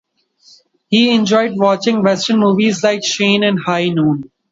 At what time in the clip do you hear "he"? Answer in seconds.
0.89-1.13